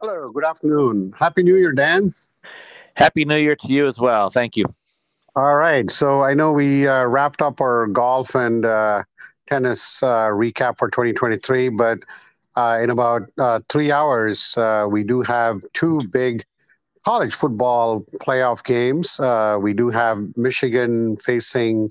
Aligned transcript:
Hello, 0.00 0.30
good 0.30 0.44
afternoon. 0.44 1.12
Happy 1.18 1.42
New 1.42 1.56
Year, 1.56 1.72
Dan. 1.72 2.12
Happy 2.94 3.24
New 3.24 3.36
Year 3.36 3.56
to 3.56 3.66
you 3.66 3.84
as 3.84 3.98
well. 3.98 4.30
Thank 4.30 4.56
you. 4.56 4.64
All 5.34 5.56
right. 5.56 5.90
So 5.90 6.22
I 6.22 6.34
know 6.34 6.52
we 6.52 6.86
uh, 6.86 7.04
wrapped 7.06 7.42
up 7.42 7.60
our 7.60 7.88
golf 7.88 8.36
and 8.36 8.64
uh, 8.64 9.02
tennis 9.48 10.00
uh, 10.04 10.28
recap 10.28 10.78
for 10.78 10.88
2023, 10.88 11.70
but 11.70 11.98
uh, 12.54 12.78
in 12.80 12.90
about 12.90 13.22
uh, 13.38 13.58
three 13.68 13.90
hours, 13.90 14.56
uh, 14.56 14.86
we 14.88 15.02
do 15.02 15.20
have 15.22 15.62
two 15.72 16.06
big 16.12 16.44
college 17.04 17.34
football 17.34 18.02
playoff 18.20 18.62
games. 18.62 19.18
we 19.60 19.74
do 19.74 19.90
have 19.90 20.24
Michigan 20.36 21.16
facing 21.16 21.90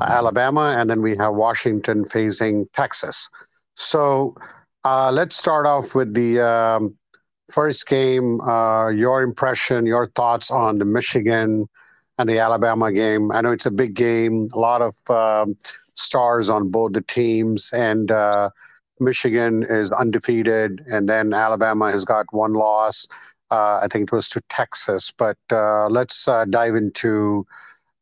Alabama, 0.00 0.76
and 0.78 0.88
then 0.88 1.02
we 1.02 1.16
have 1.16 1.34
Washington 1.34 2.04
facing 2.04 2.66
Texas. 2.72 3.28
So 3.74 4.36
let's 4.84 5.34
start 5.34 5.66
off 5.66 5.96
with 5.96 6.14
the 6.14 6.38
um, 6.38 6.96
first 7.52 7.86
game, 7.86 8.40
uh, 8.40 8.88
your 8.88 9.22
impression, 9.22 9.86
your 9.86 10.08
thoughts 10.08 10.50
on 10.50 10.78
the 10.78 10.84
Michigan 10.84 11.68
and 12.18 12.28
the 12.28 12.38
Alabama 12.38 12.92
game. 12.92 13.30
I 13.32 13.40
know 13.40 13.52
it's 13.52 13.66
a 13.66 13.70
big 13.70 13.94
game, 13.94 14.48
a 14.54 14.58
lot 14.58 14.82
of 14.82 14.94
um, 15.10 15.56
stars 15.94 16.50
on 16.50 16.70
both 16.70 16.92
the 16.92 17.02
teams, 17.02 17.70
and 17.72 18.10
uh, 18.10 18.50
Michigan 19.00 19.64
is 19.68 19.90
undefeated, 19.90 20.82
and 20.86 21.08
then 21.08 21.32
Alabama 21.32 21.90
has 21.90 22.04
got 22.04 22.26
one 22.32 22.54
loss. 22.54 23.06
Uh, 23.50 23.80
I 23.82 23.88
think 23.90 24.04
it 24.04 24.12
was 24.12 24.28
to 24.28 24.40
Texas. 24.48 25.12
But 25.16 25.36
uh, 25.50 25.88
let's 25.88 26.26
uh, 26.26 26.46
dive 26.46 26.74
into 26.74 27.46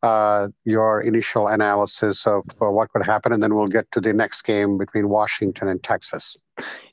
uh, 0.02 0.48
your 0.64 1.00
initial 1.00 1.48
analysis 1.48 2.26
of 2.26 2.44
what 2.58 2.90
could 2.92 3.04
happen, 3.04 3.32
and 3.32 3.42
then 3.42 3.54
we'll 3.54 3.66
get 3.66 3.90
to 3.92 4.00
the 4.00 4.12
next 4.12 4.42
game 4.42 4.78
between 4.78 5.08
Washington 5.08 5.68
and 5.68 5.82
Texas. 5.82 6.36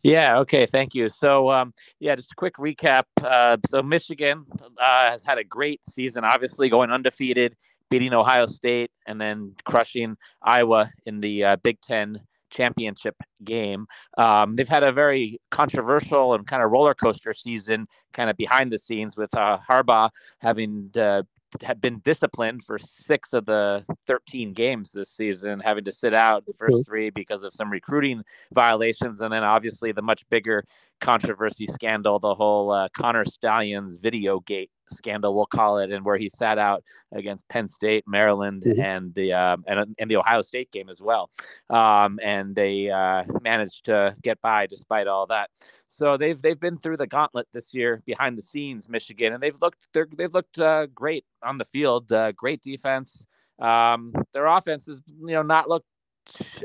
Yeah. 0.03 0.39
Okay. 0.39 0.65
Thank 0.65 0.95
you. 0.95 1.09
So, 1.09 1.51
um, 1.51 1.73
yeah, 1.99 2.15
just 2.15 2.31
a 2.31 2.35
quick 2.35 2.55
recap. 2.55 3.03
Uh, 3.21 3.57
so, 3.67 3.81
Michigan 3.81 4.45
uh, 4.61 5.11
has 5.11 5.23
had 5.23 5.37
a 5.37 5.43
great 5.43 5.81
season. 5.85 6.23
Obviously, 6.23 6.69
going 6.69 6.91
undefeated, 6.91 7.55
beating 7.89 8.13
Ohio 8.13 8.45
State, 8.45 8.91
and 9.05 9.19
then 9.19 9.55
crushing 9.65 10.17
Iowa 10.41 10.91
in 11.05 11.21
the 11.21 11.43
uh, 11.43 11.55
Big 11.57 11.81
Ten 11.81 12.21
championship 12.49 13.15
game. 13.43 13.87
Um, 14.17 14.55
they've 14.55 14.67
had 14.67 14.83
a 14.83 14.91
very 14.91 15.39
controversial 15.51 16.33
and 16.33 16.45
kind 16.47 16.63
of 16.63 16.71
roller 16.71 16.93
coaster 16.93 17.33
season, 17.33 17.87
kind 18.13 18.29
of 18.29 18.37
behind 18.37 18.71
the 18.71 18.77
scenes, 18.77 19.15
with 19.15 19.33
uh, 19.35 19.59
Harbaugh 19.69 20.09
having 20.39 20.91
uh, 20.95 21.23
had 21.63 21.81
been 21.81 21.99
disciplined 21.99 22.63
for 22.63 22.77
six 22.77 23.33
of 23.33 23.45
the 23.45 23.85
13 24.05 24.53
games 24.53 24.91
this 24.91 25.09
season, 25.09 25.59
having 25.59 25.83
to 25.85 25.91
sit 25.91 26.13
out 26.13 26.45
the 26.45 26.53
first 26.53 26.85
three 26.85 27.09
because 27.09 27.43
of 27.43 27.53
some 27.53 27.69
recruiting 27.71 28.23
violations. 28.53 29.21
And 29.21 29.31
then 29.31 29.43
obviously 29.43 29.91
the 29.91 30.01
much 30.01 30.27
bigger 30.29 30.63
controversy 31.01 31.67
scandal, 31.67 32.19
the 32.19 32.35
whole 32.35 32.71
uh, 32.71 32.89
Connor 32.95 33.25
Stalions 33.25 33.97
video 33.97 34.39
gate 34.39 34.71
scandal, 34.89 35.35
we'll 35.35 35.45
call 35.45 35.79
it, 35.79 35.91
and 35.91 36.05
where 36.05 36.17
he 36.17 36.29
sat 36.29 36.57
out 36.57 36.83
against 37.11 37.47
Penn 37.49 37.67
State, 37.67 38.05
Maryland, 38.07 38.63
mm-hmm. 38.63 38.79
and 38.79 39.13
the 39.13 39.33
um, 39.33 39.63
and, 39.67 39.95
and 39.97 40.09
the 40.09 40.17
Ohio 40.17 40.41
State 40.41 40.71
game 40.71 40.89
as 40.89 41.01
well. 41.01 41.29
Um, 41.69 42.19
and 42.21 42.55
they 42.55 42.89
uh, 42.89 43.23
managed 43.41 43.85
to 43.85 44.15
get 44.21 44.41
by 44.41 44.67
despite 44.67 45.07
all 45.07 45.27
that. 45.27 45.49
So 45.87 46.17
they've 46.17 46.41
they've 46.41 46.59
been 46.59 46.77
through 46.77 46.97
the 46.97 47.07
gauntlet 47.07 47.47
this 47.53 47.73
year 47.73 48.01
behind 48.05 48.37
the 48.37 48.43
scenes, 48.43 48.89
Michigan, 48.89 49.33
and 49.33 49.41
they've 49.41 49.59
looked 49.61 49.87
they're, 49.93 50.07
they've 50.15 50.33
looked 50.33 50.59
uh, 50.59 50.87
great 50.87 51.25
on 51.43 51.57
the 51.57 51.65
field. 51.65 52.11
Uh, 52.11 52.31
great 52.31 52.61
defense. 52.61 53.25
Um, 53.59 54.13
their 54.33 54.45
offense 54.45 54.85
has 54.85 55.01
you 55.07 55.33
know 55.33 55.41
not 55.41 55.69
looked 55.69 55.87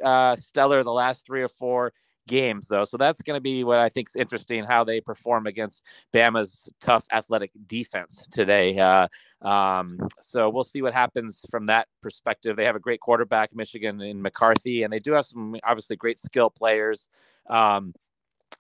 uh, 0.05 0.37
stellar 0.37 0.83
the 0.83 0.93
last 0.93 1.25
three 1.27 1.43
or 1.43 1.49
four 1.49 1.93
games, 2.27 2.69
though. 2.69 2.85
So 2.85 2.97
that's 2.97 3.21
going 3.23 3.37
to 3.37 3.41
be 3.41 3.65
what 3.65 3.79
I 3.79 3.89
think 3.89 4.09
is 4.09 4.17
interesting 4.17 4.65
how 4.65 4.85
they 4.85 5.01
perform 5.01 5.47
against 5.47 5.83
Bama's 6.13 6.69
tough 6.81 7.05
athletic 7.13 7.51
defense 7.67 8.27
today. 8.31 8.79
Uh, 8.79 9.09
um, 9.43 9.87
so 10.21 10.49
we'll 10.49 10.65
see 10.65 10.83
what 10.83 10.95
happens 10.95 11.43
from 11.51 11.67
that 11.67 11.89
perspective. 12.01 12.57
They 12.57 12.65
have 12.65 12.77
a 12.77 12.81
great 12.81 13.01
quarterback, 13.01 13.55
Michigan 13.55 14.01
in 14.01 14.23
McCarthy, 14.23 14.83
and 14.83 14.93
they 14.93 14.99
do 14.99 15.13
have 15.13 15.27
some 15.27 15.57
obviously 15.65 15.97
great 15.97 16.19
skill 16.19 16.51
players. 16.51 17.09
Um, 17.49 17.95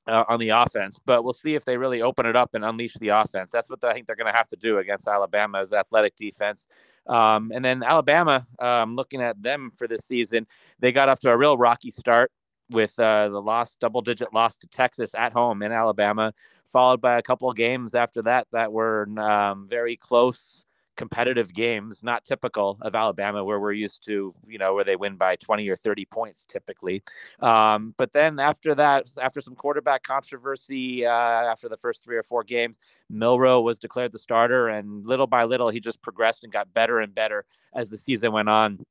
uh, 0.07 0.25
on 0.29 0.41
the 0.41 0.49
offense, 0.49 0.99
but 1.05 1.23
we'll 1.23 1.33
see 1.33 1.55
if 1.55 1.65
they 1.65 1.77
really 1.77 2.03
open 2.03 2.27
it 2.27 2.35
up 2.35 2.55
and 2.55 2.65
unleash 2.65 2.95
the 2.95 3.09
offense. 3.09 3.51
That's 3.51 3.71
what 3.71 3.85
I 3.85 3.93
think 3.93 4.07
they're 4.07 4.17
going 4.17 4.33
to 4.33 4.37
have 4.37 4.49
to 4.49 4.57
do 4.57 4.79
against 4.79 5.07
Alabama's 5.07 5.73
athletic 5.73 6.17
defense. 6.17 6.67
Um, 7.07 7.53
and 7.55 7.65
then 7.65 7.83
Alabama, 7.83 8.47
um, 8.59 8.97
looking 8.97 9.21
at 9.21 9.41
them 9.41 9.71
for 9.71 9.87
this 9.87 10.05
season, 10.05 10.47
they 10.81 10.93
got 10.93 11.09
off 11.09 11.21
to 11.21 11.31
a 11.31 11.37
real 11.37 11.57
rocky 11.57 11.91
start 11.91 12.33
with 12.73 12.99
uh, 12.99 13.29
the 13.29 13.41
loss, 13.41 13.77
double 13.77 14.01
digit 14.01 14.33
loss 14.33 14.57
to 14.57 14.67
Texas 14.67 15.15
at 15.15 15.33
home 15.33 15.63
in 15.63 15.73
Alabama, 15.73 16.33
followed 16.67 17.01
by 17.01 17.19
a 17.19 17.23
couple 17.23 17.49
of 17.51 17.57
games 17.57 17.95
after 17.95 18.23
that 18.23 18.47
that 18.53 18.73
were 18.73 19.09
um, 19.19 19.67
very 19.69 19.97
close, 19.97 20.65
competitive 20.97 21.53
games, 21.53 22.03
not 22.03 22.25
typical 22.25 22.79
of 22.81 22.95
Alabama, 22.95 23.45
where 23.45 23.59
we're 23.59 23.73
used 23.73 24.05
to, 24.05 24.35
you 24.47 24.59
know, 24.59 24.75
where 24.75 24.85
they 24.85 24.97
win 24.97 25.17
by 25.17 25.37
20 25.37 25.69
or 25.69 25.77
30 25.77 26.05
points 26.07 26.45
typically. 26.45 27.03
Um, 27.41 27.95
but 27.97 28.13
then 28.13 28.39
after 28.39 28.75
that, 28.75 29.07
after 29.21 29.41
some 29.41 29.55
quarterback 29.55 30.03
controversy, 30.03 31.07
uh, 31.07 31.11
after 31.11 31.69
the 31.69 31.77
first 31.77 32.05
three 32.05 32.17
or 32.17 32.23
four 32.23 32.45
games, 32.45 32.79
Milroe 33.09 33.61
was 33.61 33.79
declared 33.79 34.13
the 34.13 34.19
starter, 34.19 34.69
and 34.69 35.07
little 35.07 35.27
by 35.27 35.45
little, 35.45 35.71
he 35.71 35.81
just 35.81 36.03
progressed 36.03 36.45
and 36.45 36.53
got 36.53 36.73
better 36.75 37.01
and 37.01 37.15
better 37.15 37.45
as 37.75 37.91
the 37.91 37.99
season 37.99 38.33
went 38.33 38.49
on. 38.49 38.85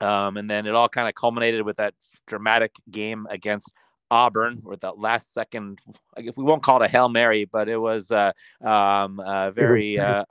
Um, 0.00 0.36
and 0.36 0.50
then 0.50 0.66
it 0.66 0.74
all 0.74 0.88
kind 0.88 1.08
of 1.08 1.14
culminated 1.14 1.62
with 1.62 1.76
that 1.76 1.94
dramatic 2.26 2.74
game 2.90 3.26
against 3.30 3.70
Auburn 4.10 4.60
with 4.62 4.80
that 4.80 4.98
last 4.98 5.32
second. 5.32 5.80
We 6.16 6.44
won't 6.44 6.62
call 6.62 6.82
it 6.82 6.86
a 6.86 6.88
hail 6.88 7.08
mary, 7.08 7.44
but 7.44 7.68
it 7.68 7.78
was 7.78 8.10
uh, 8.10 8.32
um, 8.60 9.20
uh, 9.20 9.50
very. 9.52 9.98
Uh, 9.98 10.24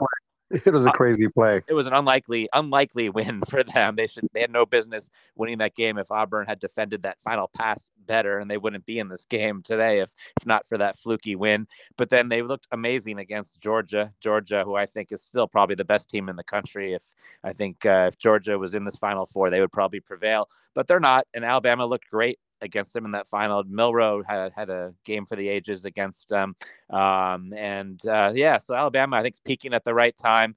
It 0.66 0.74
was 0.74 0.86
a 0.86 0.90
uh, 0.90 0.94
crazy 0.94 1.28
play. 1.30 1.62
It 1.68 1.74
was 1.74 1.88
an 1.88 1.94
unlikely, 1.94 2.50
unlikely 2.54 3.10
win 3.10 3.42
for 3.50 3.64
them. 3.64 3.96
They 3.96 4.08
should, 4.08 4.28
they 4.34 4.42
had 4.42 4.52
no 4.52 4.66
business 4.66 5.10
winning 5.36 5.60
that 5.60 5.76
game 5.76 5.98
if 5.98 6.12
Auburn 6.12 6.46
had 6.46 6.60
defended 6.60 7.04
that 7.04 7.22
final 7.22 7.48
pass 7.48 7.92
better, 8.06 8.40
and 8.40 8.52
they 8.52 8.58
wouldn't 8.58 8.86
be 8.86 9.00
in 9.00 9.08
this 9.08 9.26
game 9.26 9.62
today 9.64 10.00
if, 10.00 10.14
if 10.40 10.46
not 10.46 10.66
for 10.66 10.78
that 10.78 10.98
fluky 10.98 11.36
win. 11.36 11.68
But 11.98 12.10
then 12.10 12.30
they 12.30 12.42
looked 12.42 12.68
amazing 12.72 13.20
against 13.20 13.60
Georgia. 13.62 14.14
Georgia, 14.20 14.64
who 14.66 14.76
I 14.76 14.86
think 14.86 15.12
is 15.12 15.22
still 15.22 15.48
probably 15.48 15.76
the 15.76 15.86
best 15.86 16.10
team 16.10 16.28
in 16.28 16.36
the 16.36 16.44
country. 16.44 16.94
If 16.94 17.04
I 17.44 17.54
think 17.54 17.86
uh, 17.86 18.10
if 18.10 18.18
Georgia 18.18 18.60
was 18.60 18.76
in 18.76 18.84
this 18.84 18.98
Final 18.98 19.26
Four, 19.26 19.50
they 19.50 19.62
would 19.62 19.72
probably 19.72 20.02
prevail. 20.02 20.50
But 20.74 20.88
they're 20.88 21.00
not. 21.00 21.28
And 21.34 21.46
Alabama 21.46 21.86
looked 21.86 22.10
great 22.10 22.40
against 22.62 22.94
them 22.94 23.06
in 23.06 23.12
that 23.12 23.28
final. 23.28 23.64
Milroe 23.64 24.24
had, 24.24 24.52
had 24.54 24.70
a 24.70 24.94
game 25.06 25.26
for 25.26 25.36
the 25.36 25.50
ages 25.50 25.86
against 25.86 26.30
them. 26.30 26.56
Um, 26.90 27.54
and 27.54 28.06
uh, 28.06 28.32
yeah, 28.34 28.58
so 28.60 28.74
Alabama, 28.76 29.18
I 29.18 29.22
think, 29.22 29.36
is 29.36 29.42
peaking 29.44 29.74
at 29.74 29.84
the 29.84 29.94
right 29.94 30.16
time. 30.16 30.56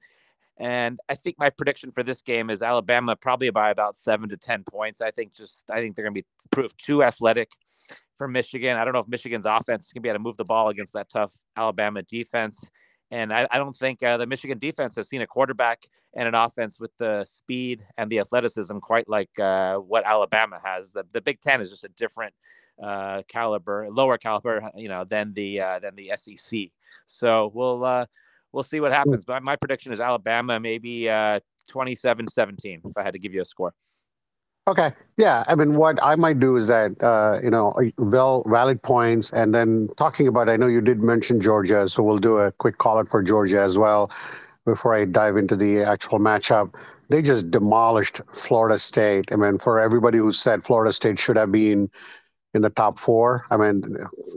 And 0.57 0.99
I 1.09 1.15
think 1.15 1.37
my 1.37 1.49
prediction 1.49 1.91
for 1.91 2.01
this 2.01 2.21
game 2.21 2.49
is 2.49 2.61
Alabama 2.61 3.15
probably 3.15 3.49
by 3.49 3.71
about 3.71 3.97
seven 3.97 4.29
to 4.29 4.37
10 4.37 4.63
points. 4.63 5.01
I 5.01 5.11
think 5.11 5.33
just, 5.33 5.65
I 5.69 5.81
think 5.81 5.95
they're 5.95 6.05
going 6.05 6.15
to 6.15 6.21
be 6.21 6.27
proved 6.51 6.81
too 6.83 7.03
athletic 7.03 7.49
for 8.17 8.27
Michigan. 8.27 8.77
I 8.77 8.85
don't 8.85 8.93
know 8.93 8.99
if 8.99 9.07
Michigan's 9.07 9.45
offense 9.45 9.91
can 9.91 10.01
be 10.01 10.09
able 10.09 10.19
to 10.19 10.23
move 10.23 10.37
the 10.37 10.45
ball 10.45 10.69
against 10.69 10.93
that 10.93 11.09
tough 11.09 11.35
Alabama 11.57 12.03
defense. 12.03 12.57
And 13.15 13.31
I, 13.31 13.47
I 13.49 13.57
don't 13.57 13.75
think 13.75 14.03
uh, 14.03 14.17
the 14.17 14.27
Michigan 14.27 14.59
defense 14.59 14.93
has 14.95 15.07
seen 15.07 15.21
a 15.21 15.27
quarterback 15.27 15.85
and 16.15 16.27
an 16.27 16.35
offense 16.35 16.81
with 16.81 16.91
the 16.97 17.23
speed 17.23 17.81
and 17.97 18.11
the 18.11 18.19
athleticism 18.19 18.79
quite 18.79 19.07
like 19.07 19.29
uh, 19.39 19.77
what 19.77 20.05
Alabama 20.05 20.59
has. 20.61 20.91
The, 20.91 21.05
the 21.13 21.21
Big 21.21 21.39
Ten 21.39 21.61
is 21.61 21.69
just 21.69 21.85
a 21.85 21.89
different 21.95 22.33
uh, 22.83 23.21
caliber, 23.29 23.87
lower 23.89 24.17
caliber, 24.17 24.69
you 24.75 24.89
know, 24.89 25.05
than 25.05 25.33
the 25.33 25.61
uh, 25.61 25.79
than 25.79 25.95
the 25.95 26.11
SEC. 26.17 26.71
So 27.05 27.51
we'll 27.53 27.85
uh, 27.85 28.05
we'll 28.51 28.63
see 28.63 28.81
what 28.81 28.91
happens. 28.91 29.23
But 29.23 29.43
my 29.43 29.55
prediction 29.55 29.93
is 29.93 30.01
Alabama 30.01 30.59
maybe 30.59 31.03
27-17 31.03 31.39
uh, 31.71 32.89
if 32.89 32.97
I 32.97 33.01
had 33.01 33.13
to 33.13 33.19
give 33.19 33.33
you 33.33 33.39
a 33.39 33.45
score. 33.45 33.73
Okay. 34.67 34.91
Yeah. 35.17 35.43
I 35.47 35.53
mean, 35.53 35.75
what 35.75 35.99
I 36.01 36.15
might 36.15 36.39
do 36.39 36.55
is 36.57 36.67
that, 36.67 37.01
uh, 37.01 37.39
you 37.43 37.51
know, 37.51 37.71
well, 37.97 38.43
valid 38.47 38.81
points. 38.81 39.31
And 39.31 39.53
then 39.53 39.89
talking 39.95 40.27
about, 40.27 40.49
I 40.49 40.57
know 40.57 40.65
you 40.67 40.81
did 40.81 41.01
mention 41.01 41.39
Georgia, 41.39 41.87
so 41.87 42.01
we'll 42.01 42.17
do 42.17 42.37
a 42.37 42.51
quick 42.51 42.79
call 42.79 42.97
out 42.97 43.07
for 43.07 43.21
Georgia 43.21 43.59
as 43.61 43.77
well 43.77 44.11
before 44.65 44.95
I 44.95 45.05
dive 45.05 45.37
into 45.37 45.55
the 45.55 45.83
actual 45.83 46.19
matchup. 46.19 46.73
They 47.09 47.21
just 47.21 47.51
demolished 47.51 48.21
Florida 48.31 48.79
State. 48.79 49.31
I 49.31 49.35
mean, 49.35 49.59
for 49.59 49.79
everybody 49.79 50.17
who 50.17 50.31
said 50.31 50.63
Florida 50.63 50.91
State 50.91 51.19
should 51.19 51.37
have 51.37 51.51
been 51.51 51.91
in 52.55 52.63
the 52.63 52.71
top 52.71 52.97
four, 52.97 53.45
I 53.51 53.57
mean, 53.57 53.83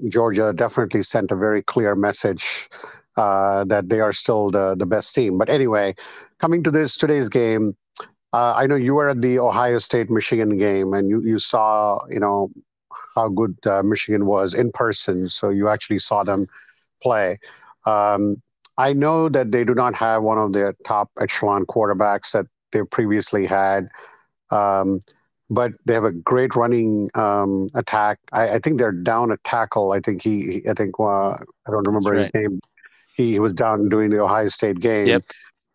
Georgia 0.09 0.53
definitely 0.55 1.03
sent 1.03 1.31
a 1.31 1.37
very 1.37 1.63
clear 1.63 1.95
message 1.95 2.69
uh, 3.17 3.65
that 3.65 3.89
they 3.89 4.01
are 4.01 4.13
still 4.13 4.51
the, 4.51 4.77
the 4.77 4.85
best 4.85 5.15
team. 5.15 5.39
But 5.39 5.49
anyway, 5.49 5.95
coming 6.39 6.63
to 6.65 6.71
this 6.71 6.99
today's 6.99 7.31
game, 7.31 7.75
uh, 8.33 8.55
I 8.57 8.67
know 8.67 8.77
you 8.77 8.95
were 8.95 9.09
at 9.09 9.23
the 9.23 9.39
Ohio 9.39 9.79
State 9.79 10.11
Michigan 10.11 10.57
game, 10.57 10.93
and 10.95 11.09
you 11.09 11.23
you 11.23 11.39
saw 11.39 11.99
you 12.11 12.21
know 12.21 12.51
how 13.15 13.29
good 13.29 13.57
uh, 13.67 13.83
Michigan 13.83 14.27
was 14.27 14.55
in 14.55 14.71
person. 14.73 15.29
So 15.29 15.49
you 15.49 15.69
actually 15.69 15.99
saw 15.99 16.23
them 16.25 16.47
play. 17.03 17.39
Um, 17.87 18.43
I 18.77 18.93
know 18.93 19.29
that 19.29 19.51
they 19.51 19.65
do 19.65 19.75
not 19.75 19.95
have 19.95 20.23
one 20.23 20.39
of 20.39 20.53
the 20.53 20.75
top 20.87 21.11
echelon 21.21 21.67
quarterbacks 21.67 22.33
that 22.33 22.47
they 22.71 22.83
previously 22.85 23.47
had. 23.47 23.89
Um, 24.51 25.01
but 25.51 25.73
they 25.87 25.95
have 25.95 26.05
a 26.05 26.13
great 26.13 26.55
running 26.55 27.09
um, 27.15 27.69
attack. 27.75 28.19
I, 28.33 28.51
I, 28.51 28.59
think 28.59 28.79
they're 28.79 28.93
down 28.93 29.33
a 29.33 29.37
tackle. 29.39 29.93
I 29.93 30.01
think 30.01 30.23
he, 30.23 30.43
he 30.43 30.69
I 30.69 30.75
think 30.75 31.01
uh, 31.01 31.31
I 31.31 31.71
don't 31.71 31.87
remember 31.87 32.15
That's 32.15 32.27
his 32.27 32.35
name. 32.35 32.61
He, 33.17 33.33
he 33.33 33.39
was 33.39 33.55
down 33.55 33.89
doing 33.89 34.11
the 34.11 34.23
Ohio 34.23 34.49
State 34.49 34.81
game. 34.81 35.07
Yep. 35.07 35.25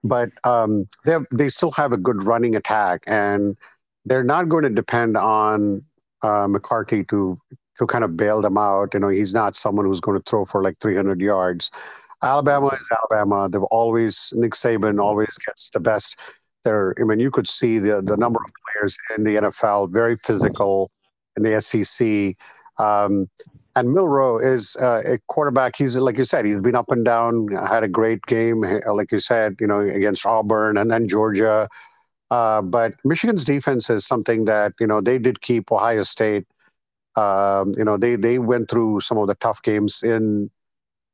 But 0.03 0.29
um, 0.43 0.87
they 1.05 1.17
they 1.31 1.49
still 1.49 1.71
have 1.71 1.93
a 1.93 1.97
good 1.97 2.23
running 2.23 2.55
attack, 2.55 3.03
and 3.07 3.57
they're 4.05 4.23
not 4.23 4.49
going 4.49 4.63
to 4.63 4.69
depend 4.69 5.15
on 5.15 5.83
uh, 6.21 6.47
McCarthy 6.47 7.03
to 7.05 7.37
to 7.79 7.85
kind 7.85 8.03
of 8.03 8.17
bail 8.17 8.41
them 8.41 8.57
out. 8.57 8.93
You 8.93 8.99
know, 8.99 9.07
he's 9.09 9.33
not 9.33 9.55
someone 9.55 9.85
who's 9.85 10.01
going 10.01 10.19
to 10.19 10.29
throw 10.29 10.45
for 10.45 10.61
like 10.61 10.77
300 10.79 11.21
yards. 11.21 11.71
Alabama 12.21 12.67
is 12.67 12.89
Alabama. 12.91 13.49
They've 13.49 13.63
always 13.63 14.31
Nick 14.35 14.53
Saban 14.53 15.01
always 15.01 15.37
gets 15.45 15.69
the 15.69 15.79
best 15.79 16.19
there, 16.63 16.95
I 16.99 17.03
mean, 17.03 17.19
you 17.19 17.31
could 17.31 17.47
see 17.47 17.79
the 17.79 18.01
the 18.01 18.17
number 18.17 18.39
of 18.43 18.51
players 18.73 18.97
in 19.15 19.23
the 19.23 19.35
NFL 19.35 19.91
very 19.91 20.15
physical 20.15 20.91
in 21.37 21.43
the 21.43 21.59
SEC. 21.61 22.35
Um, 22.83 23.27
and 23.75 23.93
Milroe 23.93 24.37
is 24.37 24.75
uh, 24.77 25.01
a 25.05 25.17
quarterback. 25.27 25.75
He's 25.75 25.95
like 25.95 26.17
you 26.17 26.25
said, 26.25 26.45
he's 26.45 26.57
been 26.57 26.75
up 26.75 26.91
and 26.91 27.03
down. 27.05 27.47
Had 27.49 27.83
a 27.83 27.87
great 27.87 28.21
game, 28.25 28.61
like 28.87 29.11
you 29.11 29.19
said, 29.19 29.55
you 29.59 29.67
know, 29.67 29.79
against 29.79 30.25
Auburn 30.25 30.77
and 30.77 30.91
then 30.91 31.07
Georgia. 31.07 31.67
Uh, 32.31 32.61
but 32.61 32.95
Michigan's 33.05 33.45
defense 33.45 33.89
is 33.89 34.05
something 34.05 34.45
that 34.45 34.73
you 34.79 34.87
know 34.87 35.01
they 35.01 35.17
did 35.17 35.41
keep 35.41 35.71
Ohio 35.71 36.03
State. 36.03 36.45
Um, 37.15 37.73
you 37.77 37.83
know, 37.83 37.97
they 37.97 38.15
they 38.15 38.39
went 38.39 38.69
through 38.69 39.01
some 39.01 39.17
of 39.17 39.27
the 39.27 39.35
tough 39.35 39.61
games 39.61 40.03
in 40.03 40.49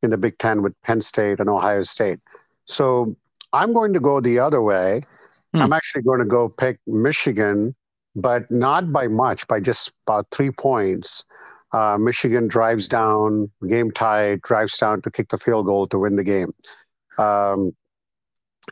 in 0.01 0.09
the 0.09 0.17
Big 0.17 0.37
Ten 0.37 0.61
with 0.61 0.73
Penn 0.83 1.01
State 1.01 1.39
and 1.39 1.49
Ohio 1.49 1.83
State. 1.83 2.19
So 2.65 3.15
I'm 3.51 3.73
going 3.73 3.93
to 3.93 3.99
go 3.99 4.21
the 4.21 4.39
other 4.39 4.61
way 4.61 5.01
Hmm. 5.53 5.61
I'm 5.61 5.73
actually 5.73 6.03
going 6.03 6.19
to 6.19 6.25
go 6.25 6.49
pick 6.49 6.79
Michigan, 6.85 7.75
but 8.15 8.49
not 8.51 8.91
by 8.91 9.07
much, 9.07 9.47
by 9.47 9.59
just 9.59 9.91
about 10.05 10.27
three 10.31 10.51
points. 10.51 11.25
Uh, 11.71 11.97
Michigan 11.99 12.47
drives 12.47 12.87
down, 12.87 13.49
game 13.67 13.91
tie, 13.91 14.37
drives 14.43 14.77
down 14.77 15.01
to 15.01 15.11
kick 15.11 15.29
the 15.29 15.37
field 15.37 15.65
goal 15.65 15.87
to 15.87 15.99
win 15.99 16.15
the 16.15 16.23
game. 16.23 16.53
Um, 17.17 17.75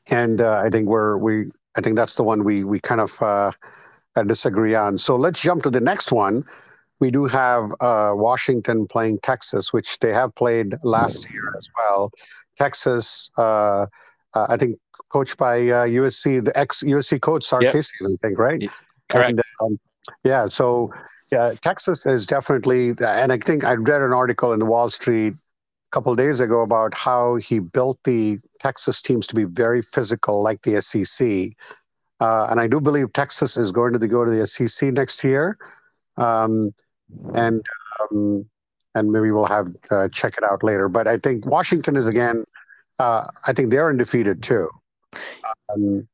and 0.08 0.42
uh, 0.42 0.62
I 0.64 0.70
think 0.70 0.88
we're 0.88 1.18
we 1.18 1.46
I 1.76 1.82
think 1.82 1.96
that's 1.96 2.16
the 2.16 2.24
one 2.24 2.44
we 2.44 2.64
we 2.64 2.80
kind 2.80 3.02
of 3.02 3.22
uh, 3.22 3.52
disagree 4.26 4.76
on. 4.76 4.98
So 4.98 5.16
let's 5.16 5.42
jump 5.42 5.64
to 5.64 5.70
the 5.70 5.80
next 5.80 6.12
one. 6.12 6.44
We 7.00 7.12
do 7.12 7.26
have 7.26 7.72
uh, 7.80 8.14
Washington 8.16 8.88
playing 8.88 9.20
Texas, 9.20 9.72
which 9.72 10.00
they 10.00 10.12
have 10.14 10.34
played 10.34 10.76
last 10.84 11.32
year 11.32 11.54
as 11.56 11.70
well. 11.78 12.12
Texas, 12.58 13.30
uh, 13.38 13.86
uh, 14.34 14.48
I 14.50 14.58
think 14.58 14.80
coached 15.10 15.38
by 15.38 15.58
uh, 15.60 15.86
USC, 15.86 16.44
the 16.44 16.58
ex 16.58 16.82
USC 16.84 17.22
coach 17.22 17.44
Sarkisian, 17.44 17.92
yep. 18.02 18.12
I 18.12 18.28
think, 18.28 18.40
right? 18.40 18.72
Correct. 19.10 19.30
And, 19.30 19.42
um, 19.62 19.80
yeah. 20.24 20.48
So 20.48 20.92
yeah, 21.32 21.54
Texas 21.62 22.06
is 22.06 22.26
definitely, 22.26 22.90
and 23.00 23.32
I 23.32 23.38
think 23.38 23.64
I 23.64 23.74
read 23.74 24.02
an 24.02 24.14
article 24.14 24.54
in 24.54 24.60
the 24.60 24.66
Wall 24.66 24.90
Street 24.90 25.34
a 25.34 25.92
couple 25.92 26.16
days 26.16 26.40
ago 26.40 26.62
about 26.62 26.94
how 26.94 27.36
he 27.36 27.60
built 27.60 28.00
the 28.04 28.40
Texas 28.60 29.02
teams 29.02 29.28
to 29.28 29.36
be 29.36 29.44
very 29.44 29.82
physical, 29.82 30.42
like 30.42 30.62
the 30.62 30.82
SEC. 30.82 31.52
Uh, 32.20 32.48
and 32.50 32.60
I 32.60 32.68
do 32.68 32.80
believe 32.80 33.14
Texas 33.14 33.58
is 33.58 33.72
going 33.72 33.94
to 33.94 34.00
the, 34.00 34.08
go 34.08 34.24
to 34.24 34.32
the 34.32 34.48
SEC 34.48 34.94
next 34.94 35.24
year, 35.24 35.58
um, 36.16 36.74
and 37.36 37.64
um, 38.00 38.46
and 38.96 39.12
maybe 39.12 39.30
we'll 39.30 39.46
have 39.46 39.68
uh, 39.92 40.08
check 40.10 40.34
it 40.38 40.44
out 40.44 40.64
later. 40.64 40.90
But 40.90 41.08
I 41.08 41.18
think 41.18 41.46
Washington 41.46 41.96
is 41.96 42.08
again. 42.08 42.44
Uh, 43.00 43.26
I 43.46 43.54
think 43.54 43.70
they're 43.70 43.90
undefeated 43.90 44.42
too. 44.42 44.70
Um, 45.70 46.08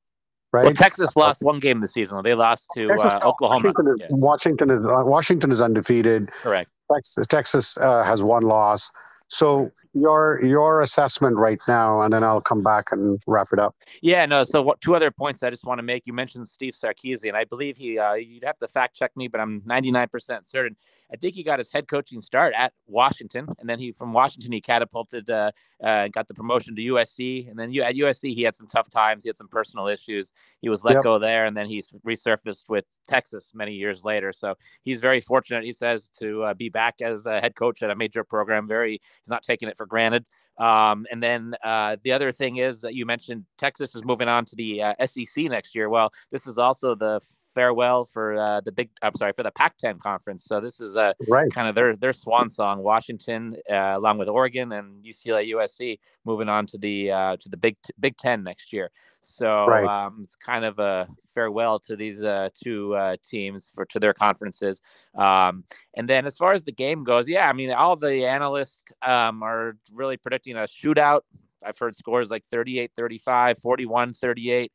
right? 0.54 0.64
Well, 0.66 0.74
Texas 0.74 1.16
lost 1.16 1.42
one 1.42 1.60
game 1.60 1.82
this 1.82 1.92
season. 1.92 2.22
They 2.24 2.36
lost 2.36 2.68
to 2.76 2.90
uh, 2.90 3.20
Oklahoma. 3.26 3.74
Washington 3.74 3.88
is, 3.88 3.96
yes. 4.00 4.10
Washington 4.12 4.70
is, 4.72 4.86
uh, 4.86 5.04
Washington 5.04 5.52
is 5.52 5.62
undefeated. 5.62 6.30
Correct. 6.42 6.70
Texas, 6.94 7.28
Texas 7.28 7.78
uh, 7.78 8.04
has 8.04 8.24
one 8.24 8.44
loss. 8.44 8.92
So 9.28 9.72
your 9.94 10.40
your 10.44 10.82
assessment 10.82 11.38
right 11.38 11.62
now, 11.68 12.02
and 12.02 12.14
then 12.14 12.24
I'll 12.24 12.42
come 12.42 12.64
back 12.64 12.92
and 12.92 13.22
wrap 13.28 13.50
it 13.54 13.60
up. 13.60 13.76
Yeah, 14.02 14.26
no. 14.26 14.44
So 14.44 14.62
what, 14.62 14.82
two 14.82 14.96
other 14.96 15.12
points 15.12 15.44
I 15.44 15.50
just 15.50 15.66
want 15.66 15.80
to 15.80 15.84
make. 15.84 16.08
You 16.08 16.14
mentioned 16.14 16.48
Steve 16.48 16.74
Sarkisian. 16.74 17.34
I 17.36 17.44
believe 17.46 17.78
he. 17.78 18.00
Uh, 18.00 18.14
you'd 18.14 18.44
have 18.44 18.58
to 18.60 18.68
fact 18.68 18.96
check 18.96 19.16
me, 19.16 19.28
but 19.28 19.40
I'm 19.40 19.62
99% 19.62 20.48
certain. 20.48 20.76
I 21.12 21.16
think 21.18 21.36
he 21.36 21.44
got 21.44 21.60
his 21.60 21.72
head 21.72 21.88
coaching 21.88 22.22
start 22.22 22.54
at 22.58 22.74
Washington, 22.88 23.48
and 23.60 23.70
then 23.70 23.80
he 23.80 23.92
from 23.92 24.12
Washington 24.12 24.52
he 24.52 24.62
catapulted, 24.62 25.30
uh, 25.30 25.52
uh, 25.84 26.08
got 26.08 26.28
the 26.28 26.34
promotion 26.34 26.76
to 26.76 26.82
USC, 26.82 27.50
and 27.50 27.58
then 27.58 27.72
you 27.72 27.84
at 27.84 27.96
USC 27.96 28.34
he 28.34 28.42
had 28.42 28.56
some 28.56 28.68
tough 28.68 28.90
times. 28.90 29.24
He 29.24 29.30
had 29.30 29.36
some 29.36 29.48
personal 29.48 29.88
issues. 29.88 30.34
He 30.62 30.70
was 30.70 30.84
let 30.84 30.96
yep. 30.96 31.04
go 31.04 31.20
there, 31.20 31.46
and 31.46 31.56
then 31.56 31.68
he's 31.68 31.88
resurfaced 32.06 32.70
with 32.70 32.86
Texas 33.08 33.52
many 33.54 33.74
years 33.74 34.04
later. 34.04 34.32
So 34.32 34.56
he's 34.82 35.00
very 35.00 35.20
fortunate. 35.20 35.64
He 35.64 35.74
says 35.74 36.10
to 36.20 36.44
uh, 36.44 36.54
be 36.54 36.70
back 36.70 36.96
as 37.02 37.26
a 37.26 37.40
head 37.40 37.56
coach 37.56 37.84
at 37.84 37.90
a 37.90 37.96
major 37.96 38.24
program. 38.24 38.68
Very, 38.68 38.92
he's 38.92 39.30
not 39.30 39.44
taking 39.44 39.70
it 39.70 39.78
for 39.78 39.83
granted. 39.86 40.26
Um, 40.58 41.08
and 41.12 41.22
then 41.22 41.56
uh, 41.64 41.98
the 42.04 42.12
other 42.12 42.32
thing 42.32 42.58
is 42.58 42.82
that 42.82 42.94
you 42.94 43.06
mentioned 43.06 43.46
Texas 43.58 43.96
is 43.96 44.04
moving 44.04 44.28
on 44.28 44.46
to 44.46 44.56
the 44.56 44.84
uh, 44.84 45.06
SEC 45.06 45.46
next 45.46 45.74
year. 45.74 45.90
Well, 45.90 46.12
this 46.32 46.46
is 46.46 46.58
also 46.58 46.96
the 46.96 47.20
farewell 47.54 48.06
for 48.06 48.38
uh, 48.38 48.62
the 48.62 48.72
big. 48.72 48.90
I'm 49.02 49.16
sorry 49.16 49.34
for 49.34 49.44
the 49.44 49.52
Pac-10 49.52 50.00
conference. 50.00 50.46
So 50.46 50.60
this 50.60 50.80
is 50.80 50.96
a 50.96 51.16
right. 51.28 51.52
kind 51.52 51.68
of 51.68 51.76
their 51.76 51.96
their 51.96 52.14
swan 52.14 52.50
song. 52.50 52.84
Washington, 52.84 53.56
uh, 53.70 53.94
along 53.96 54.18
with 54.18 54.28
Oregon 54.28 54.72
and 54.72 55.04
UCLA, 55.04 55.52
USC, 55.52 56.00
moving 56.26 56.50
on 56.50 56.66
to 56.68 56.78
the 56.78 57.12
uh, 57.12 57.38
to 57.38 57.50
the 57.50 57.58
Big 57.58 57.78
Big 58.00 58.18
Ten 58.18 58.44
next 58.44 58.74
year. 58.74 58.92
So 59.22 59.68
right. 59.68 59.86
um, 59.86 60.20
it's 60.24 60.36
kind 60.36 60.66
of 60.66 60.80
a 60.80 61.08
farewell 61.34 61.80
to 61.80 61.96
these 61.96 62.24
uh, 62.24 62.50
two 62.62 62.94
uh, 62.96 63.16
teams 63.24 63.72
for 63.74 63.86
to 63.86 64.00
their 64.00 64.14
conferences. 64.14 64.82
Um, 65.16 65.64
and 65.98 66.10
then 66.10 66.26
as 66.26 66.36
far 66.36 66.52
as 66.52 66.64
the 66.64 66.74
game 66.74 67.04
goes, 67.04 67.28
yeah, 67.28 67.48
I 67.48 67.54
mean 67.54 67.72
all 67.72 67.96
the 67.96 68.26
analysts 68.26 68.84
um, 69.02 69.42
are 69.42 69.78
really 69.94 70.18
predicting 70.18 70.58
a 70.58 70.68
shootout. 70.68 71.22
I've 71.66 71.78
heard 71.78 71.96
scores 71.96 72.30
like 72.30 72.44
38 72.46 72.92
35, 72.96 73.60
41 73.60 74.14
38 74.14 74.72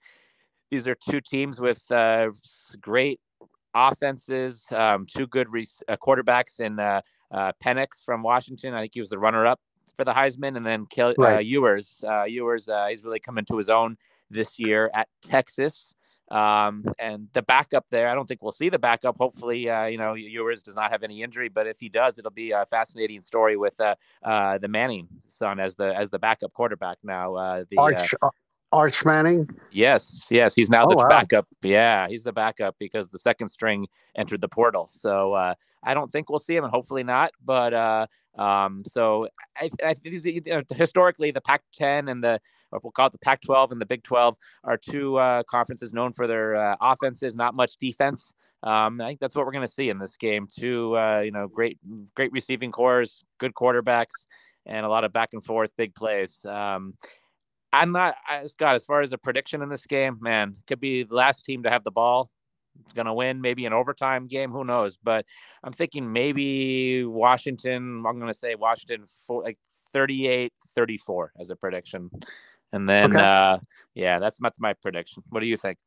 these 0.71 0.87
are 0.87 0.97
two 1.09 1.21
teams 1.21 1.61
with 1.61 1.91
uh, 1.91 2.31
great 2.81 3.21
offenses, 3.75 4.65
um, 4.73 5.07
two 5.07 5.27
good 5.27 5.53
re- 5.53 5.67
uh, 5.89 5.97
quarterbacks 5.97 6.61
in 6.61 6.79
uh, 6.79 7.01
uh, 7.31 7.53
Penix 7.63 8.05
from 8.05 8.23
Washington. 8.23 8.75
I 8.75 8.83
think 8.83 8.95
he 8.95 9.01
was 9.01 9.09
the 9.09 9.19
runner-up 9.19 9.61
for 9.97 10.05
the 10.05 10.13
Heisman, 10.13 10.57
and 10.57 10.67
then 10.67 10.87
Kel- 10.87 11.15
uh, 11.19 11.23
right. 11.23 11.47
Ewers. 11.47 12.05
Uh, 12.07 12.25
Ewers, 12.25 12.69
uh, 12.69 12.87
he's 12.89 13.05
really 13.05 13.21
come 13.21 13.39
into 13.39 13.57
his 13.57 13.69
own 13.69 13.97
this 14.31 14.59
year 14.59 14.91
at 14.95 15.09
Texas. 15.23 15.95
Um, 16.31 16.85
and 16.99 17.29
the 17.33 17.41
backup 17.41 17.87
there, 17.89 18.09
I 18.09 18.15
don't 18.15 18.27
think 18.27 18.43
we'll 18.43 18.53
see 18.53 18.69
the 18.69 18.79
backup. 18.79 19.17
Hopefully, 19.17 19.71
uh, 19.71 19.87
you 19.87 19.97
know, 19.97 20.13
Ewers 20.13 20.63
does 20.63 20.77
not 20.77 20.91
have 20.91 21.03
any 21.03 21.23
injury, 21.23 21.49
but 21.49 21.67
if 21.67 21.81
he 21.81 21.89
does, 21.89 22.19
it'll 22.19 22.31
be 22.31 22.51
a 22.51 22.67
fascinating 22.67 23.23
story 23.23 23.57
with 23.57 23.81
uh, 23.81 23.95
uh, 24.23 24.59
the 24.59 24.69
Manning 24.69 25.09
son 25.27 25.59
as 25.59 25.75
the 25.75 25.97
as 25.97 26.11
the 26.11 26.19
backup 26.19 26.53
quarterback 26.53 26.99
now. 27.03 27.35
Uh, 27.35 27.65
the 27.71 27.79
Arch 27.79 28.15
Arch 28.73 29.05
Manning? 29.05 29.49
Yes, 29.71 30.29
yes. 30.31 30.55
He's 30.55 30.69
now 30.69 30.85
oh, 30.85 30.91
the 30.91 30.97
wow. 30.97 31.09
backup. 31.09 31.47
Yeah, 31.63 32.09
he's 32.09 32.25
the 32.25 32.33
backup 32.33 32.77
because 32.79 33.09
the 33.09 33.19
second 33.19 33.49
string 33.49 33.87
entered 34.15 34.41
the 34.41 34.49
portal. 34.49 34.91
So 34.93 35.33
uh, 35.33 35.55
I 35.83 35.95
don't 35.95 36.11
think 36.11 36.29
we'll 36.29 36.39
see 36.39 36.57
him, 36.57 36.65
and 36.65 36.71
hopefully 36.71 37.03
not. 37.03 37.33
But 37.45 37.73
uh, 37.73 38.07
um, 38.37 38.83
so 38.87 39.23
I, 39.57 39.71
I 39.85 39.95
think 39.95 40.25
you 40.25 40.43
know, 40.47 40.63
historically 40.75 41.31
the 41.31 41.41
Pac-10 41.41 42.11
and 42.11 42.23
the 42.23 42.41
or 42.71 42.81
we'll 42.83 42.93
call 42.93 43.07
it 43.07 43.13
the 43.13 43.19
Pac-12 43.19 43.73
and 43.73 43.81
the 43.81 43.87
Big 43.87 44.03
12 44.03 44.37
are 44.65 44.77
two 44.77 45.17
uh, 45.17 45.43
conferences 45.45 45.93
known 45.93 46.13
for 46.13 46.27
their 46.27 46.55
uh, 46.55 46.77
offenses, 46.81 47.35
not 47.35 47.55
much 47.55 47.79
defense. 47.79 48.33
Um, 48.63 49.01
I 49.01 49.09
think 49.09 49.21
that's 49.21 49.35
what 49.35 49.47
we're 49.47 49.53
going 49.53 49.67
to 49.67 49.73
see 49.73 49.89
in 49.89 49.99
this 49.99 50.17
game. 50.17 50.49
Two, 50.51 50.97
uh, 50.97 51.21
you 51.21 51.31
know, 51.31 51.49
great, 51.49 51.79
great 52.15 52.33
receiving 52.33 52.73
cores, 52.73 53.25
good 53.39 53.55
quarterbacks, 53.55 54.27
and 54.67 54.85
a 54.85 54.89
lot 54.89 55.05
of 55.05 55.13
back 55.13 55.31
and 55.33 55.43
forth 55.43 55.71
big 55.77 55.95
plays. 55.95 56.45
Um, 56.45 56.95
I'm 57.73 57.93
not, 57.93 58.17
Scott, 58.47 58.75
as 58.75 58.85
far 58.85 59.03
as 59.03 59.13
a 59.13 59.19
prediction 59.19 59.63
in 59.63 59.69
this 59.69 59.87
game, 59.87 60.19
man, 60.21 60.57
could 60.67 60.81
be 60.81 61.03
the 61.03 61.15
last 61.15 61.45
team 61.45 61.63
to 61.65 61.71
have 61.71 61.85
the 61.85 61.91
ball. 61.91 62.31
It's 62.85 62.95
going 62.95 63.07
to 63.07 63.13
win 63.13 63.41
maybe 63.41 63.67
an 63.67 63.73
overtime 63.73 64.27
game. 64.27 64.51
Who 64.51 64.65
knows? 64.65 64.97
But 65.03 65.27
I'm 65.65 65.73
thinking 65.73 66.13
maybe 66.13 67.05
Washington, 67.05 68.05
I'm 68.07 68.19
going 68.19 68.33
to 68.33 68.39
say 68.39 68.55
Washington 68.55 69.05
for 69.27 69.43
like 69.43 69.59
38 69.93 70.53
34 70.75 71.33
as 71.41 71.51
a 71.51 71.57
prediction. 71.57 72.11
And 72.73 72.89
then, 72.89 73.17
okay. 73.17 73.25
uh, 73.25 73.59
yeah, 73.95 74.19
that's, 74.19 74.39
that's 74.39 74.61
my 74.61 74.75
prediction. 74.75 75.23
What 75.31 75.41
do 75.41 75.47
you 75.47 75.57
think? 75.57 75.79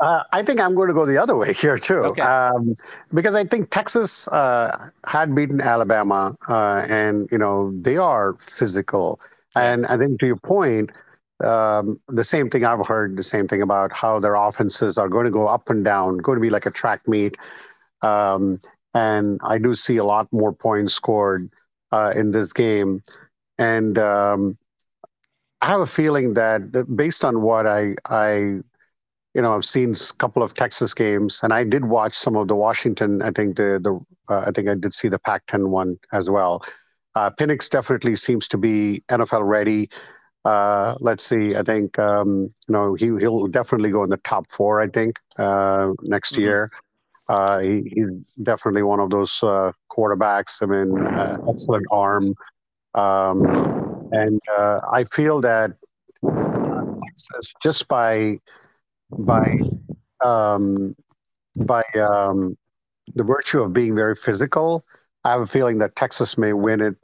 Uh, 0.00 0.24
I 0.32 0.42
think 0.42 0.60
I'm 0.60 0.74
going 0.74 0.88
to 0.88 0.94
go 0.94 1.06
the 1.06 1.18
other 1.18 1.36
way 1.36 1.52
here 1.54 1.78
too, 1.78 1.98
okay. 1.98 2.22
um, 2.22 2.74
because 3.12 3.34
I 3.34 3.44
think 3.44 3.70
Texas 3.70 4.26
uh, 4.28 4.90
had 5.06 5.34
beaten 5.34 5.60
Alabama, 5.60 6.36
uh, 6.48 6.84
and 6.88 7.28
you 7.30 7.38
know 7.38 7.72
they 7.80 7.96
are 7.96 8.34
physical. 8.40 9.20
And 9.56 9.86
I 9.86 9.96
think 9.96 10.18
to 10.18 10.26
your 10.26 10.36
point, 10.36 10.90
the 12.08 12.24
same 12.24 12.48
thing 12.48 12.64
I've 12.64 12.86
heard 12.86 13.16
the 13.16 13.22
same 13.22 13.48
thing 13.48 13.62
about 13.62 13.92
how 13.92 14.18
their 14.20 14.34
offenses 14.34 14.96
are 14.98 15.08
going 15.08 15.24
to 15.24 15.30
go 15.30 15.46
up 15.46 15.68
and 15.70 15.84
down, 15.84 16.18
going 16.18 16.36
to 16.36 16.42
be 16.42 16.50
like 16.50 16.66
a 16.66 16.70
track 16.70 17.06
meet. 17.08 17.36
Um, 18.02 18.58
and 18.94 19.40
I 19.42 19.58
do 19.58 19.74
see 19.74 19.96
a 19.96 20.04
lot 20.04 20.32
more 20.32 20.52
points 20.52 20.94
scored 20.94 21.50
uh, 21.92 22.12
in 22.14 22.30
this 22.30 22.52
game. 22.52 23.02
And 23.58 23.98
um, 23.98 24.56
I 25.60 25.66
have 25.66 25.80
a 25.80 25.86
feeling 25.86 26.34
that 26.34 26.86
based 26.96 27.24
on 27.24 27.42
what 27.42 27.66
I, 27.66 27.94
I 28.08 28.60
you 29.34 29.42
know, 29.42 29.54
I've 29.54 29.64
seen 29.64 29.92
a 29.92 30.12
couple 30.18 30.42
of 30.42 30.54
Texas 30.54 30.94
games, 30.94 31.40
and 31.42 31.52
I 31.52 31.64
did 31.64 31.84
watch 31.84 32.14
some 32.14 32.36
of 32.36 32.46
the 32.46 32.54
Washington. 32.54 33.20
I 33.20 33.32
think 33.32 33.56
the 33.56 33.80
the 33.82 33.98
uh, 34.32 34.44
I 34.46 34.52
think 34.52 34.68
I 34.68 34.74
did 34.74 34.94
see 34.94 35.08
the 35.08 35.18
Pac-10 35.18 35.68
one 35.68 35.98
as 36.12 36.30
well. 36.30 36.64
Uh, 37.16 37.30
definitely 37.36 38.16
seems 38.16 38.48
to 38.48 38.58
be 38.58 39.02
NFL 39.08 39.46
ready. 39.46 39.90
Uh, 40.44 40.96
let's 41.00 41.24
see. 41.24 41.56
I 41.56 41.62
think 41.62 41.98
um, 41.98 42.48
you 42.68 42.72
know 42.72 42.94
he 42.94 43.06
he'll 43.18 43.46
definitely 43.46 43.90
go 43.90 44.04
in 44.04 44.10
the 44.10 44.18
top 44.18 44.50
four. 44.50 44.80
I 44.80 44.88
think 44.88 45.18
uh, 45.38 45.92
next 46.02 46.32
mm-hmm. 46.32 46.42
year. 46.42 46.70
Uh, 47.26 47.62
he, 47.62 47.90
he's 47.94 48.34
definitely 48.42 48.82
one 48.82 49.00
of 49.00 49.08
those 49.08 49.42
uh, 49.42 49.72
quarterbacks. 49.90 50.62
I 50.62 50.66
mean, 50.66 51.06
uh, 51.06 51.38
excellent 51.48 51.86
arm, 51.90 52.34
um, 52.94 53.46
and 54.12 54.38
uh, 54.58 54.80
I 54.92 55.04
feel 55.04 55.40
that 55.40 55.72
just 57.62 57.88
by 57.88 58.38
by 59.10 59.58
um, 60.22 60.94
by 61.56 61.82
um, 61.94 62.58
the 63.14 63.24
virtue 63.24 63.62
of 63.62 63.72
being 63.72 63.94
very 63.94 64.14
physical, 64.14 64.84
I 65.24 65.32
have 65.32 65.40
a 65.40 65.46
feeling 65.46 65.78
that 65.78 65.96
Texas 65.96 66.36
may 66.36 66.52
win 66.52 66.82
it 66.82 66.96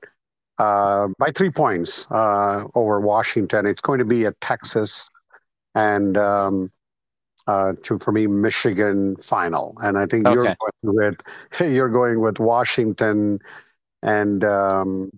uh, 0.60 1.08
by 1.18 1.30
three 1.30 1.50
points 1.50 2.06
uh, 2.10 2.64
over 2.74 3.00
Washington. 3.00 3.64
It's 3.64 3.80
going 3.80 3.98
to 3.98 4.04
be 4.04 4.26
a 4.26 4.32
Texas 4.42 5.10
and 5.74 6.18
um, 6.18 6.70
uh, 7.46 7.72
to 7.84 7.98
for 7.98 8.12
me 8.12 8.26
Michigan 8.26 9.16
final, 9.16 9.74
and 9.82 9.96
I 9.96 10.04
think 10.04 10.26
okay. 10.26 10.34
you're 10.34 10.44
going 10.44 10.96
with 10.96 11.20
you're 11.72 11.88
going 11.88 12.20
with 12.20 12.38
Washington 12.38 13.38
and 14.02 14.44
um, 14.44 15.10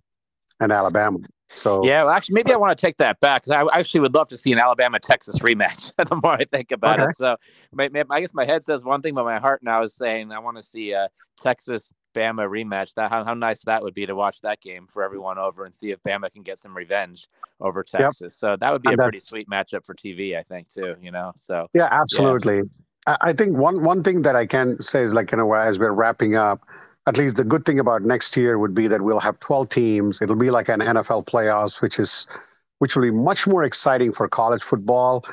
and 0.60 0.70
Alabama. 0.70 1.18
So 1.54 1.84
yeah, 1.84 2.04
well, 2.04 2.12
actually, 2.12 2.34
maybe 2.34 2.52
I 2.52 2.56
want 2.56 2.76
to 2.76 2.86
take 2.86 2.96
that 2.98 3.20
back 3.20 3.44
because 3.44 3.56
I 3.56 3.78
actually 3.78 4.00
would 4.00 4.14
love 4.14 4.28
to 4.28 4.36
see 4.36 4.52
an 4.52 4.58
Alabama 4.58 4.98
Texas 4.98 5.38
rematch. 5.40 5.92
the 6.08 6.20
more 6.22 6.32
I 6.32 6.44
think 6.44 6.72
about 6.72 7.00
okay. 7.00 7.10
it, 7.10 7.16
so 7.16 7.36
I 7.78 8.20
guess 8.20 8.34
my 8.34 8.44
head 8.44 8.64
says 8.64 8.82
one 8.82 9.02
thing, 9.02 9.14
but 9.14 9.24
my 9.24 9.38
heart 9.38 9.62
now 9.62 9.82
is 9.82 9.94
saying 9.94 10.32
I 10.32 10.38
want 10.38 10.56
to 10.56 10.62
see 10.62 10.92
a 10.92 11.08
Texas 11.38 11.90
Bama 12.14 12.48
rematch. 12.48 12.94
That 12.94 13.10
how, 13.10 13.24
how 13.24 13.34
nice 13.34 13.62
that 13.64 13.82
would 13.82 13.94
be 13.94 14.06
to 14.06 14.14
watch 14.14 14.40
that 14.42 14.60
game 14.60 14.86
for 14.86 15.02
everyone 15.02 15.38
over 15.38 15.64
and 15.64 15.74
see 15.74 15.90
if 15.90 16.02
Bama 16.02 16.32
can 16.32 16.42
get 16.42 16.58
some 16.58 16.76
revenge 16.76 17.28
over 17.60 17.82
Texas. 17.82 18.20
Yep. 18.20 18.32
So 18.32 18.56
that 18.60 18.72
would 18.72 18.82
be 18.82 18.90
and 18.90 19.00
a 19.00 19.02
pretty 19.02 19.18
sweet 19.18 19.48
matchup 19.48 19.84
for 19.84 19.94
TV, 19.94 20.36
I 20.38 20.42
think, 20.42 20.68
too. 20.68 20.96
You 21.00 21.10
know, 21.10 21.32
so 21.36 21.68
yeah, 21.74 21.88
absolutely. 21.90 22.56
Yeah. 22.56 23.16
I 23.20 23.32
think 23.32 23.56
one 23.56 23.82
one 23.82 24.02
thing 24.02 24.22
that 24.22 24.36
I 24.36 24.46
can 24.46 24.80
say 24.80 25.02
is 25.02 25.12
like 25.12 25.32
you 25.32 25.38
know 25.38 25.52
as 25.52 25.78
we're 25.78 25.90
wrapping 25.90 26.36
up 26.36 26.60
at 27.06 27.16
least 27.16 27.36
the 27.36 27.44
good 27.44 27.64
thing 27.64 27.78
about 27.78 28.02
next 28.02 28.36
year 28.36 28.58
would 28.58 28.74
be 28.74 28.86
that 28.88 29.02
we'll 29.02 29.18
have 29.18 29.38
12 29.40 29.68
teams. 29.68 30.22
It'll 30.22 30.36
be 30.36 30.50
like 30.50 30.68
an 30.68 30.80
NFL 30.80 31.26
playoffs, 31.26 31.80
which 31.80 31.98
is 31.98 32.26
which 32.78 32.96
will 32.96 33.02
be 33.02 33.10
much 33.10 33.46
more 33.46 33.62
exciting 33.62 34.12
for 34.12 34.28
college 34.28 34.62
football 34.62 35.24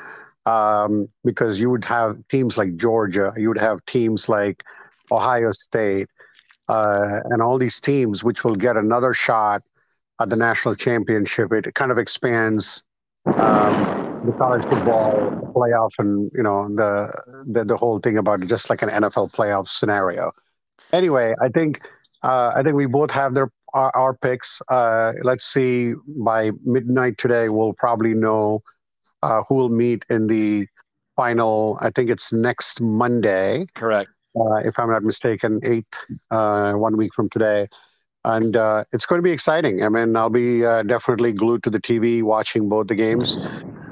um, 0.46 1.08
because 1.24 1.58
you 1.58 1.68
would 1.70 1.84
have 1.84 2.16
teams 2.28 2.56
like 2.56 2.76
Georgia, 2.76 3.32
you 3.36 3.48
would 3.48 3.58
have 3.58 3.84
teams 3.86 4.28
like 4.28 4.62
Ohio 5.10 5.50
State, 5.50 6.08
uh, 6.68 7.20
and 7.24 7.42
all 7.42 7.58
these 7.58 7.80
teams 7.80 8.22
which 8.22 8.44
will 8.44 8.54
get 8.54 8.76
another 8.76 9.12
shot 9.14 9.62
at 10.20 10.28
the 10.30 10.36
national 10.36 10.74
championship. 10.76 11.52
It 11.52 11.74
kind 11.74 11.90
of 11.90 11.98
expands 11.98 12.84
um, 13.26 14.22
the 14.24 14.34
college 14.38 14.64
football 14.64 15.52
playoff 15.54 15.90
and 15.98 16.30
you 16.34 16.42
know 16.42 16.68
the, 16.74 17.12
the 17.46 17.64
the 17.64 17.76
whole 17.76 17.98
thing 18.00 18.18
about 18.18 18.40
just 18.46 18.70
like 18.70 18.82
an 18.82 18.88
NFL 18.88 19.32
playoff 19.32 19.68
scenario 19.68 20.32
anyway, 20.92 21.34
I 21.40 21.48
think 21.48 21.80
uh, 22.22 22.52
I 22.54 22.62
think 22.62 22.76
we 22.76 22.86
both 22.86 23.10
have 23.10 23.34
their 23.34 23.50
our, 23.72 23.94
our 23.94 24.14
picks. 24.14 24.60
Uh, 24.68 25.12
let's 25.22 25.46
see. 25.46 25.94
By 26.06 26.50
midnight 26.64 27.18
today, 27.18 27.48
we'll 27.48 27.74
probably 27.74 28.14
know 28.14 28.62
uh, 29.22 29.42
who 29.48 29.54
will 29.54 29.68
meet 29.68 30.04
in 30.10 30.26
the 30.26 30.66
final. 31.16 31.78
I 31.80 31.90
think 31.90 32.10
it's 32.10 32.32
next 32.32 32.80
Monday. 32.80 33.66
Correct. 33.74 34.10
Uh, 34.38 34.56
if 34.64 34.78
I'm 34.78 34.90
not 34.90 35.02
mistaken, 35.02 35.60
eight 35.64 35.86
uh, 36.30 36.72
one 36.74 36.96
week 36.96 37.14
from 37.14 37.28
today, 37.30 37.68
and 38.24 38.56
uh, 38.56 38.84
it's 38.92 39.06
going 39.06 39.18
to 39.18 39.22
be 39.22 39.32
exciting. 39.32 39.82
I 39.82 39.88
mean, 39.88 40.16
I'll 40.16 40.30
be 40.30 40.60
definitely 40.60 41.32
glued 41.32 41.62
to 41.64 41.70
the 41.70 41.80
TV 41.80 42.22
watching 42.22 42.68
both 42.68 42.88
the 42.88 42.94
games. 42.94 43.38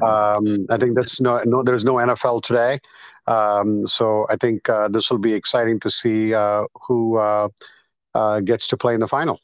Um, 0.03 0.67
I 0.71 0.77
think 0.77 0.95
there's 0.95 1.21
no, 1.21 1.43
no 1.45 1.63
there's 1.63 1.85
no 1.85 1.95
NFL 1.95 2.43
today. 2.43 2.79
Um, 3.29 3.87
so 3.87 4.27
I 4.31 4.37
think 4.37 4.69
uh, 4.69 4.89
this 4.89 5.11
will 5.11 5.19
be 5.19 5.35
exciting 5.35 5.79
to 5.81 5.91
see 5.91 6.33
uh, 6.33 6.65
who 6.87 7.19
uh, 7.19 7.49
uh, 8.15 8.41
gets 8.41 8.67
to 8.69 8.77
play 8.77 8.95
in 8.95 9.01
the 9.01 9.09
final. 9.09 9.39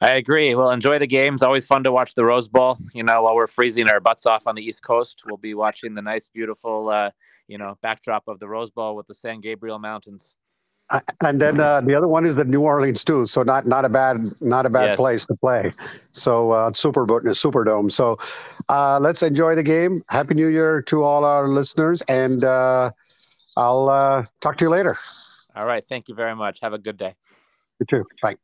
I 0.00 0.16
agree. 0.16 0.54
Well, 0.56 0.70
enjoy 0.70 0.98
the 0.98 1.06
games. 1.06 1.42
Always 1.42 1.64
fun 1.64 1.84
to 1.84 1.92
watch 1.92 2.14
the 2.14 2.24
Rose 2.24 2.48
Bowl. 2.48 2.76
You 2.92 3.04
know, 3.04 3.22
while 3.22 3.36
we're 3.36 3.46
freezing 3.46 3.88
our 3.88 4.00
butts 4.00 4.26
off 4.26 4.48
on 4.48 4.56
the 4.56 4.62
East 4.62 4.82
Coast, 4.82 5.22
we'll 5.24 5.36
be 5.36 5.54
watching 5.54 5.94
the 5.94 6.02
nice, 6.02 6.28
beautiful, 6.28 6.88
uh, 6.88 7.10
you 7.46 7.58
know, 7.58 7.78
backdrop 7.80 8.26
of 8.26 8.40
the 8.40 8.48
Rose 8.48 8.70
Bowl 8.70 8.96
with 8.96 9.06
the 9.06 9.14
San 9.14 9.40
Gabriel 9.40 9.78
Mountains 9.78 10.36
and 11.20 11.40
then 11.40 11.60
uh, 11.60 11.80
the 11.80 11.94
other 11.94 12.08
one 12.08 12.26
is 12.26 12.36
the 12.36 12.44
New 12.44 12.60
Orleans 12.60 13.04
too. 13.04 13.26
So 13.26 13.42
not 13.42 13.66
not 13.66 13.84
a 13.84 13.88
bad 13.88 14.30
not 14.40 14.66
a 14.66 14.70
bad 14.70 14.90
yes. 14.90 14.96
place 14.96 15.26
to 15.26 15.34
play. 15.34 15.72
So 16.12 16.50
uh, 16.50 16.72
Super 16.72 17.06
Superdome. 17.06 17.90
So 17.90 18.18
uh, 18.68 18.98
let's 19.00 19.22
enjoy 19.22 19.54
the 19.54 19.62
game. 19.62 20.04
Happy 20.08 20.34
New 20.34 20.48
Year 20.48 20.82
to 20.82 21.02
all 21.02 21.24
our 21.24 21.48
listeners, 21.48 22.02
and 22.08 22.44
uh, 22.44 22.90
I'll 23.56 23.88
uh, 23.88 24.24
talk 24.40 24.56
to 24.58 24.64
you 24.64 24.70
later. 24.70 24.96
All 25.56 25.66
right. 25.66 25.84
Thank 25.84 26.08
you 26.08 26.14
very 26.14 26.34
much. 26.34 26.60
Have 26.60 26.72
a 26.72 26.78
good 26.78 26.96
day. 26.96 27.14
You 27.80 27.86
too. 27.86 28.04
Bye. 28.22 28.36